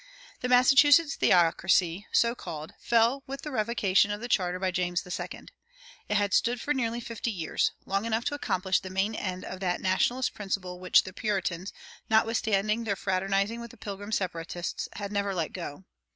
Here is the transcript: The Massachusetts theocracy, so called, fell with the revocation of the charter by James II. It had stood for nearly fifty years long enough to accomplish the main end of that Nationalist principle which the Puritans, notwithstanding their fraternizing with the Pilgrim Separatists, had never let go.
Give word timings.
The 0.39 0.49
Massachusetts 0.49 1.13
theocracy, 1.15 2.07
so 2.11 2.33
called, 2.33 2.73
fell 2.79 3.21
with 3.27 3.43
the 3.43 3.51
revocation 3.51 4.09
of 4.09 4.19
the 4.19 4.27
charter 4.27 4.57
by 4.57 4.71
James 4.71 5.05
II. 5.05 5.41
It 6.09 6.15
had 6.17 6.33
stood 6.33 6.59
for 6.59 6.73
nearly 6.73 6.99
fifty 6.99 7.29
years 7.29 7.73
long 7.85 8.05
enough 8.05 8.25
to 8.25 8.33
accomplish 8.33 8.79
the 8.79 8.89
main 8.89 9.13
end 9.13 9.45
of 9.45 9.59
that 9.59 9.79
Nationalist 9.79 10.33
principle 10.33 10.79
which 10.79 11.03
the 11.03 11.13
Puritans, 11.13 11.71
notwithstanding 12.09 12.83
their 12.83 12.95
fraternizing 12.95 13.61
with 13.61 13.69
the 13.69 13.77
Pilgrim 13.77 14.11
Separatists, 14.11 14.89
had 14.95 15.11
never 15.11 15.35
let 15.35 15.53
go. 15.53 15.83